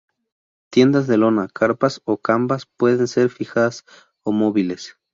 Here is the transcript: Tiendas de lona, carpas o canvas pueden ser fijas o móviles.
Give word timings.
Tiendas 0.71 1.05
de 1.05 1.15
lona, 1.17 1.47
carpas 1.47 2.01
o 2.05 2.17
canvas 2.17 2.65
pueden 2.65 3.07
ser 3.07 3.29
fijas 3.29 3.85
o 4.23 4.31
móviles. 4.31 4.97